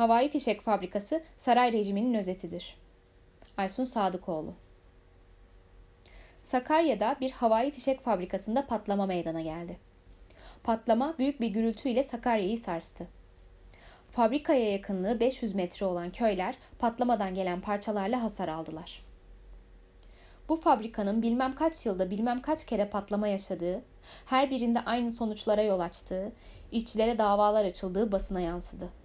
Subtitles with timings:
[0.00, 2.76] Havai fişek fabrikası saray rejiminin özetidir.
[3.56, 4.54] Aysun Sadıkoğlu
[6.40, 9.78] Sakarya'da bir havai fişek fabrikasında patlama meydana geldi.
[10.62, 13.06] Patlama büyük bir gürültüyle Sakarya'yı sarstı.
[14.10, 19.04] Fabrikaya yakınlığı 500 metre olan köyler patlamadan gelen parçalarla hasar aldılar.
[20.48, 23.82] Bu fabrikanın bilmem kaç yılda bilmem kaç kere patlama yaşadığı,
[24.26, 26.32] her birinde aynı sonuçlara yol açtığı,
[26.72, 28.99] işçilere davalar açıldığı basına yansıdı.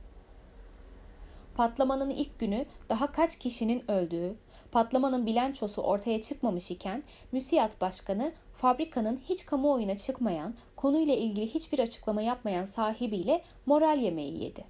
[1.55, 4.35] Patlamanın ilk günü daha kaç kişinin öldüğü,
[4.71, 12.21] patlamanın bilançosu ortaya çıkmamış iken müsiyat başkanı fabrikanın hiç kamuoyuna çıkmayan, konuyla ilgili hiçbir açıklama
[12.21, 14.63] yapmayan sahibiyle moral yemeği yedi.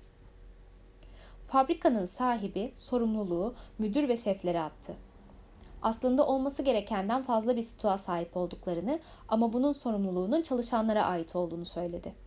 [1.47, 4.95] Fabrikanın sahibi sorumluluğu müdür ve şeflere attı.
[5.81, 8.99] Aslında olması gerekenden fazla bir stoğa sahip olduklarını
[9.29, 12.24] ama bunun sorumluluğunun çalışanlara ait olduğunu söyledi.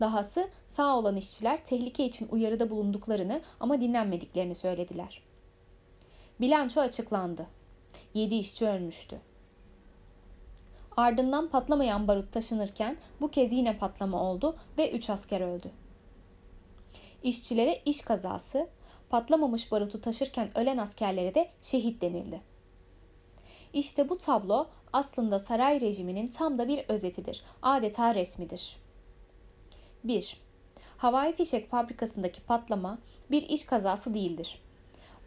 [0.00, 5.22] Dahası sağ olan işçiler tehlike için uyarıda bulunduklarını ama dinlenmediklerini söylediler.
[6.40, 7.46] Bilanço açıklandı.
[8.14, 9.20] 7 işçi ölmüştü.
[10.96, 15.70] Ardından patlamayan barut taşınırken bu kez yine patlama oldu ve 3 asker öldü.
[17.22, 18.68] İşçilere iş kazası,
[19.10, 22.40] patlamamış barutu taşırken ölen askerlere de şehit denildi.
[23.72, 28.85] İşte bu tablo aslında saray rejiminin tam da bir özetidir, adeta resmidir.
[30.08, 30.40] 1.
[30.96, 32.98] Havai fişek fabrikasındaki patlama
[33.30, 34.62] bir iş kazası değildir.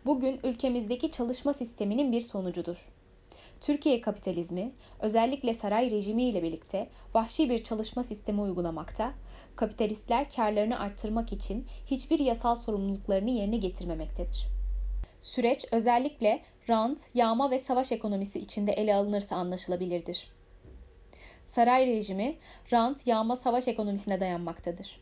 [0.05, 2.89] Bugün ülkemizdeki çalışma sisteminin bir sonucudur.
[3.61, 9.13] Türkiye kapitalizmi özellikle saray rejimi ile birlikte vahşi bir çalışma sistemi uygulamakta,
[9.55, 14.47] kapitalistler karlarını arttırmak için hiçbir yasal sorumluluklarını yerine getirmemektedir.
[15.21, 20.38] Süreç özellikle rant, yağma ve savaş ekonomisi içinde ele alınırsa anlaşılabilirdir.
[21.49, 22.37] Saray rejimi
[22.73, 25.01] rant, yağma, savaş ekonomisine dayanmaktadır.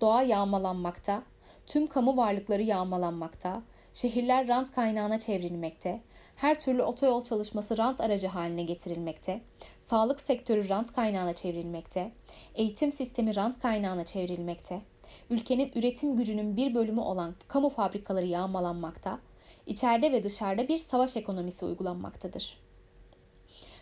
[0.00, 1.22] Doğa yağmalanmakta,
[1.66, 6.00] tüm kamu varlıkları yağmalanmakta, şehirler rant kaynağına çevrilmekte,
[6.36, 9.40] her türlü otoyol çalışması rant aracı haline getirilmekte,
[9.80, 12.12] sağlık sektörü rant kaynağına çevrilmekte,
[12.54, 14.80] eğitim sistemi rant kaynağına çevrilmekte,
[15.30, 19.18] ülkenin üretim gücünün bir bölümü olan kamu fabrikaları yağmalanmakta,
[19.66, 22.65] içeride ve dışarıda bir savaş ekonomisi uygulanmaktadır.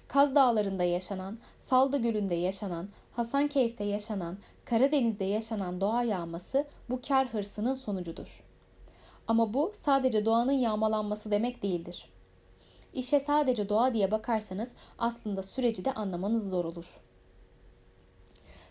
[0.09, 7.75] Kaz Dağları'nda yaşanan, Salda Gölü'nde yaşanan, Hasankeyf'te yaşanan, Karadeniz'de yaşanan doğa yağması bu kar hırsının
[7.75, 8.45] sonucudur.
[9.29, 12.09] Ama bu sadece doğanın yağmalanması demek değildir.
[12.93, 17.01] İşe sadece doğa diye bakarsanız aslında süreci de anlamanız zor olur.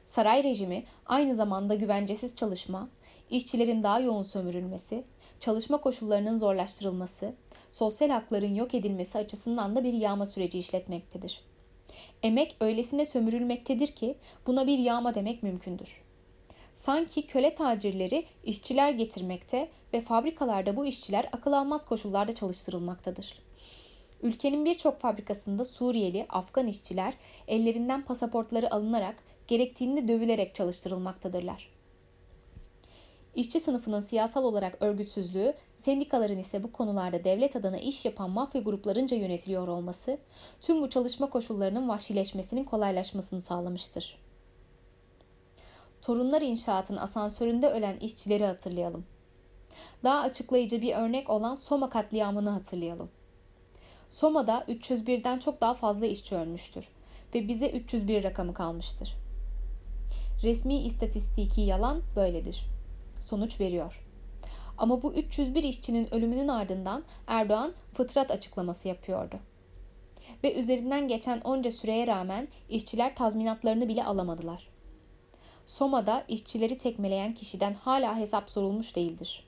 [0.05, 2.89] Saray rejimi aynı zamanda güvencesiz çalışma,
[3.29, 5.03] işçilerin daha yoğun sömürülmesi,
[5.43, 7.33] çalışma koşullarının zorlaştırılması,
[7.71, 11.41] sosyal hakların yok edilmesi açısından da bir yağma süreci işletmektedir.
[12.23, 14.15] Emek öylesine sömürülmektedir ki
[14.47, 16.01] buna bir yağma demek mümkündür.
[16.73, 23.39] Sanki köle tacirleri işçiler getirmekte ve fabrikalarda bu işçiler akıl almaz koşullarda çalıştırılmaktadır.
[24.21, 27.13] Ülkenin birçok fabrikasında Suriyeli, Afgan işçiler
[27.47, 29.15] ellerinden pasaportları alınarak
[29.47, 31.72] gerektiğinde dövülerek çalıştırılmaktadırlar.
[33.35, 39.17] İşçi sınıfının siyasal olarak örgütsüzlüğü, sendikaların ise bu konularda devlet adına iş yapan mafya gruplarınca
[39.17, 40.17] yönetiliyor olması,
[40.61, 44.17] tüm bu çalışma koşullarının vahşileşmesinin kolaylaşmasını sağlamıştır.
[46.01, 49.05] Torunlar İnşaat'ın asansöründe ölen işçileri hatırlayalım.
[50.03, 53.09] Daha açıklayıcı bir örnek olan Soma katliamını hatırlayalım.
[54.09, 56.89] Soma'da 301'den çok daha fazla işçi ölmüştür
[57.35, 59.15] ve bize 301 rakamı kalmıştır.
[60.43, 62.72] Resmi istatistiki yalan böyledir.
[63.23, 64.03] Sonuç veriyor.
[64.77, 69.39] Ama bu 301 işçinin ölümünün ardından Erdoğan fıtrat açıklaması yapıyordu.
[70.43, 74.67] Ve üzerinden geçen onca süreye rağmen işçiler tazminatlarını bile alamadılar.
[75.65, 79.47] Soma'da işçileri tekmeleyen kişiden hala hesap sorulmuş değildir.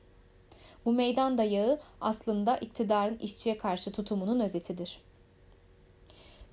[0.85, 5.01] Bu meydan dayağı aslında iktidarın işçiye karşı tutumunun özetidir.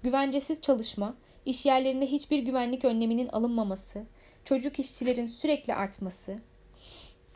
[0.02, 4.06] Güvencesiz çalışma, iş yerlerinde hiçbir güvenlik önleminin alınmaması,
[4.44, 6.38] çocuk işçilerin sürekli artması,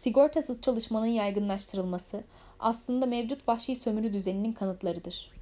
[0.06, 2.24] sigortasız çalışmanın yaygınlaştırılması
[2.60, 5.32] aslında mevcut vahşi sömürü düzeninin kanıtlarıdır.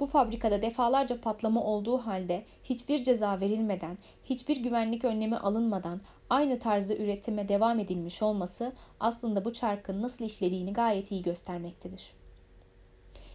[0.00, 6.00] Bu fabrikada defalarca patlama olduğu halde hiçbir ceza verilmeden, hiçbir güvenlik önlemi alınmadan
[6.30, 12.12] aynı tarzda üretime devam edilmiş olması aslında bu çarkın nasıl işlediğini gayet iyi göstermektedir.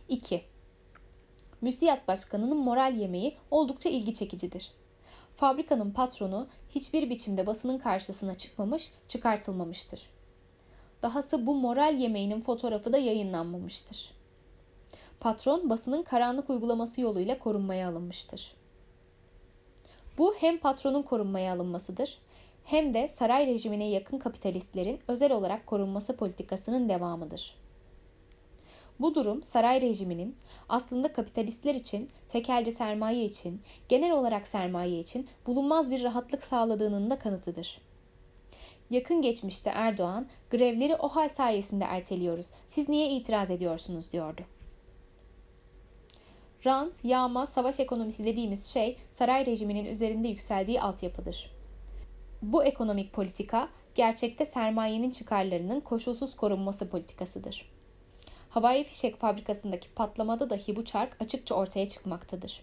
[0.10, 0.42] 2.
[1.62, 4.72] Müsiyat Başkanı'nın moral yemeği oldukça ilgi çekicidir.
[5.38, 10.10] Fabrikanın patronu hiçbir biçimde basının karşısına çıkmamış, çıkartılmamıştır.
[11.02, 14.12] Dahası bu moral yemeğinin fotoğrafı da yayınlanmamıştır.
[15.20, 18.56] Patron basının karanlık uygulaması yoluyla korunmaya alınmıştır.
[20.18, 22.18] Bu hem patronun korunmaya alınmasıdır
[22.64, 27.56] hem de saray rejimine yakın kapitalistlerin özel olarak korunması politikasının devamıdır.
[29.00, 30.36] Bu durum saray rejiminin
[30.70, 37.20] aslında kapitalistler için, tekelci sermaye için, genel olarak sermaye için bulunmaz bir rahatlık sağladığının da
[37.20, 37.82] kanıtıdır.
[38.90, 44.42] Yakın geçmişte Erdoğan, grevleri o hal sayesinde erteliyoruz, siz niye itiraz ediyorsunuz diyordu.
[46.66, 51.52] Rant, yağma, savaş ekonomisi dediğimiz şey saray rejiminin üzerinde yükseldiği altyapıdır.
[52.42, 57.77] Bu ekonomik politika gerçekte sermayenin çıkarlarının koşulsuz korunması politikasıdır.
[58.58, 62.62] Havai fişek fabrikasındaki patlamada dahi bu çark açıkça ortaya çıkmaktadır.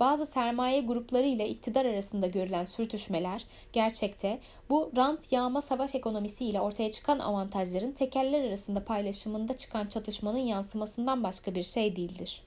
[0.00, 4.40] Bazı sermaye grupları ile iktidar arasında görülen sürtüşmeler gerçekte
[4.70, 11.22] bu rant yağma savaş ekonomisi ile ortaya çıkan avantajların tekerler arasında paylaşımında çıkan çatışmanın yansımasından
[11.22, 12.42] başka bir şey değildir.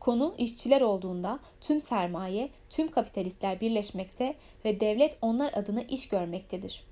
[0.00, 4.34] Konu işçiler olduğunda tüm sermaye, tüm kapitalistler birleşmekte
[4.64, 6.84] ve devlet onlar adına iş görmektedir.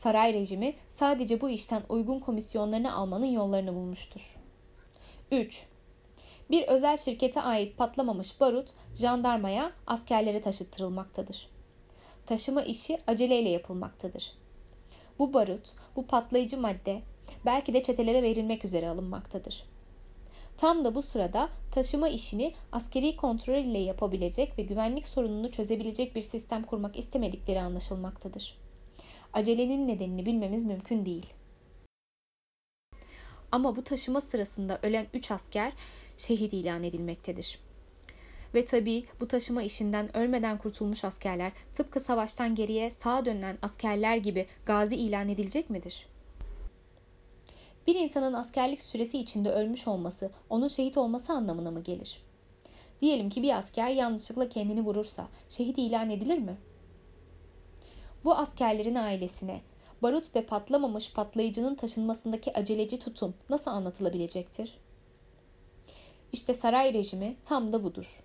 [0.00, 4.36] Saray rejimi sadece bu işten uygun komisyonlarını almanın yollarını bulmuştur.
[5.32, 5.66] 3.
[6.50, 11.48] Bir özel şirkete ait patlamamış barut jandarmaya, askerlere taşıttırılmaktadır.
[12.26, 14.32] Taşıma işi aceleyle yapılmaktadır.
[15.18, 17.02] Bu barut, bu patlayıcı madde
[17.46, 19.64] belki de çetelere verilmek üzere alınmaktadır.
[20.56, 26.20] Tam da bu sırada taşıma işini askeri kontrol ile yapabilecek ve güvenlik sorununu çözebilecek bir
[26.22, 28.69] sistem kurmak istemedikleri anlaşılmaktadır.
[29.32, 31.26] Acelenin nedenini bilmemiz mümkün değil.
[33.52, 35.72] Ama bu taşıma sırasında ölen 3 asker
[36.16, 37.58] şehit ilan edilmektedir.
[38.54, 44.46] Ve tabii bu taşıma işinden ölmeden kurtulmuş askerler tıpkı savaştan geriye sağa dönen askerler gibi
[44.66, 46.06] gazi ilan edilecek midir?
[47.86, 52.22] Bir insanın askerlik süresi içinde ölmüş olması onun şehit olması anlamına mı gelir?
[53.00, 56.56] Diyelim ki bir asker yanlışlıkla kendini vurursa şehit ilan edilir mi?
[58.24, 59.60] Bu askerlerin ailesine
[60.02, 64.78] barut ve patlamamış patlayıcının taşınmasındaki aceleci tutum nasıl anlatılabilecektir?
[66.32, 68.22] İşte saray rejimi tam da budur.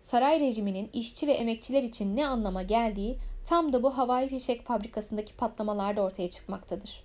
[0.00, 5.36] Saray rejiminin işçi ve emekçiler için ne anlama geldiği tam da bu havai fişek fabrikasındaki
[5.36, 7.04] patlamalarda ortaya çıkmaktadır.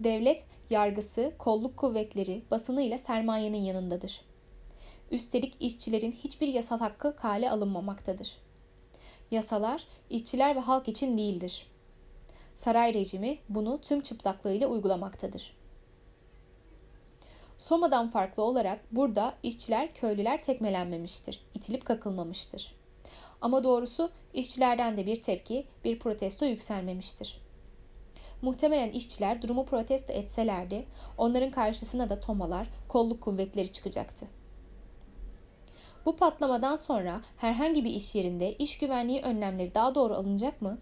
[0.00, 4.20] Devlet, yargısı, kolluk kuvvetleri, basınıyla sermayenin yanındadır.
[5.10, 8.45] Üstelik işçilerin hiçbir yasal hakkı kale alınmamaktadır.
[9.30, 11.66] Yasalar, işçiler ve halk için değildir.
[12.54, 15.56] Saray rejimi bunu tüm çıplaklığıyla uygulamaktadır.
[17.58, 22.74] Soma'dan farklı olarak burada işçiler, köylüler tekmelenmemiştir, itilip kakılmamıştır.
[23.40, 27.40] Ama doğrusu işçilerden de bir tepki, bir protesto yükselmemiştir.
[28.42, 30.86] Muhtemelen işçiler durumu protesto etselerdi,
[31.18, 34.26] onların karşısına da tomalar, kolluk kuvvetleri çıkacaktı.
[36.06, 40.78] Bu patlamadan sonra herhangi bir iş yerinde iş güvenliği önlemleri daha doğru alınacak mı?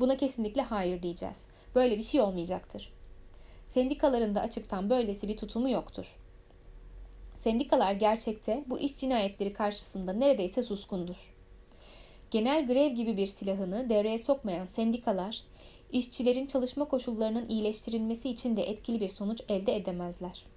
[0.00, 1.46] Buna kesinlikle hayır diyeceğiz.
[1.74, 2.92] Böyle bir şey olmayacaktır.
[3.66, 6.16] Sendikaların da açıktan böylesi bir tutumu yoktur.
[7.34, 11.34] Sendikalar gerçekte bu iş cinayetleri karşısında neredeyse suskundur.
[12.30, 15.42] Genel grev gibi bir silahını devreye sokmayan sendikalar
[15.92, 20.51] işçilerin çalışma koşullarının iyileştirilmesi için de etkili bir sonuç elde edemezler.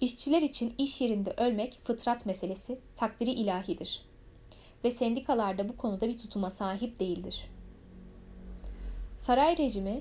[0.00, 4.02] İşçiler için iş yerinde ölmek fıtrat meselesi, takdiri ilahidir.
[4.84, 7.50] Ve sendikalarda bu konuda bir tutuma sahip değildir.
[9.16, 10.00] Saray rejimi,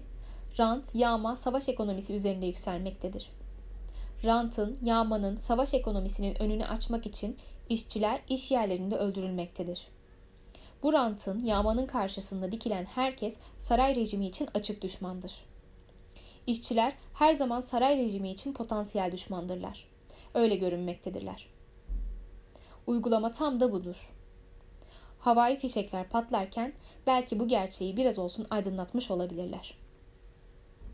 [0.59, 3.31] rant, yağma, savaş ekonomisi üzerinde yükselmektedir.
[4.23, 7.37] Rantın, yağmanın, savaş ekonomisinin önünü açmak için
[7.69, 9.87] işçiler iş yerlerinde öldürülmektedir.
[10.83, 15.45] Bu rantın, yağmanın karşısında dikilen herkes saray rejimi için açık düşmandır.
[16.47, 19.88] İşçiler her zaman saray rejimi için potansiyel düşmandırlar.
[20.33, 21.47] Öyle görünmektedirler.
[22.87, 24.09] Uygulama tam da budur.
[25.19, 26.73] Havai fişekler patlarken
[27.07, 29.77] belki bu gerçeği biraz olsun aydınlatmış olabilirler.